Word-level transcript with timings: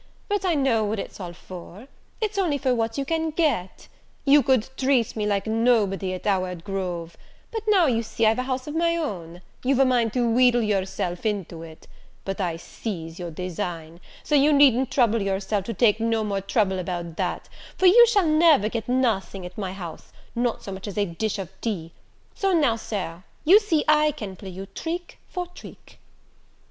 but 0.27 0.43
I 0.43 0.55
know 0.55 0.83
what 0.83 0.97
it's 0.97 1.19
all 1.19 1.31
for! 1.33 1.85
it's 2.19 2.39
only 2.39 2.57
for 2.57 2.73
what 2.73 2.97
you 2.97 3.05
can 3.05 3.29
get! 3.29 3.87
You 4.25 4.41
could 4.41 4.67
treat 4.75 5.15
me 5.15 5.27
like 5.27 5.45
nobody 5.45 6.11
at 6.15 6.25
Howard 6.25 6.63
Grove; 6.63 7.15
but 7.51 7.61
now 7.67 7.85
you 7.85 8.01
see 8.01 8.25
I've 8.25 8.39
a 8.39 8.49
house 8.49 8.65
of 8.65 8.73
my 8.73 8.97
own, 8.97 9.41
you're 9.63 9.85
mind 9.85 10.11
to 10.13 10.27
wheedle 10.27 10.63
yourself 10.63 11.23
into 11.23 11.61
it; 11.61 11.87
but 12.25 12.41
I 12.41 12.57
sees 12.57 13.19
your 13.19 13.29
design, 13.29 13.99
so 14.23 14.33
you 14.33 14.51
needn't 14.51 14.89
trouble 14.89 15.21
yourself 15.21 15.65
to 15.65 15.73
take 15.75 15.99
no 15.99 16.23
more 16.23 16.41
trouble 16.41 16.79
about 16.79 17.15
that, 17.17 17.47
for 17.77 17.85
you 17.85 18.07
shall 18.07 18.25
never 18.25 18.69
get 18.69 18.89
nothing 18.89 19.45
at 19.45 19.55
my 19.55 19.71
house, 19.71 20.11
not 20.33 20.63
so 20.63 20.71
much 20.71 20.87
as 20.87 20.97
a 20.97 21.05
dish 21.05 21.37
of 21.37 21.49
tea: 21.61 21.91
so 22.33 22.53
now, 22.53 22.75
Sir, 22.75 23.23
you 23.45 23.59
see 23.59 23.83
I 23.87 24.09
can 24.13 24.35
play 24.35 24.49
you 24.49 24.65
trick 24.65 25.19
for 25.29 25.45
trick." 25.45 25.99